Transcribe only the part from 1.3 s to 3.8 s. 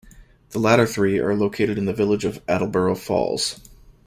located in the village of Attleborough Falls.